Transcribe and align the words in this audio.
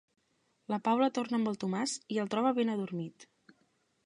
La 0.73 0.79
Paula 0.87 1.09
torna 1.19 1.39
amb 1.39 1.51
el 1.53 1.59
Tomàs 1.65 1.95
i 2.17 2.21
el 2.25 2.33
troba 2.35 2.57
ben 2.61 2.77
adormit. 2.79 3.33